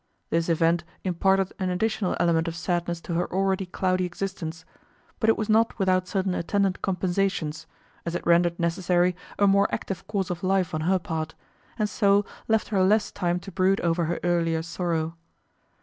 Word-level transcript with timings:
This 0.31 0.49
event 0.49 0.83
imparted 1.03 1.53
an 1.59 1.69
additional 1.69 2.17
element 2.19 2.47
of 2.47 2.55
sadness 2.55 2.99
to 3.01 3.13
her 3.13 3.31
already 3.31 3.67
cloudy 3.67 4.03
existence; 4.03 4.65
but 5.19 5.29
it 5.29 5.37
was 5.37 5.47
not 5.47 5.77
without 5.77 6.07
certain 6.07 6.33
attendant 6.33 6.81
compensations, 6.81 7.67
as 8.03 8.15
it 8.15 8.25
rendered 8.25 8.59
necessary 8.59 9.15
a 9.37 9.45
more 9.45 9.67
active 9.71 10.07
course 10.07 10.31
of 10.31 10.41
life 10.43 10.73
on 10.73 10.81
her 10.89 10.97
part, 10.97 11.35
and 11.77 11.87
so 11.87 12.25
left 12.47 12.69
her 12.69 12.83
less 12.83 13.11
time 13.11 13.39
to 13.41 13.51
brood 13.51 13.79
over 13.81 14.05
her 14.05 14.19
earlier 14.23 14.63
sorrow. 14.63 15.17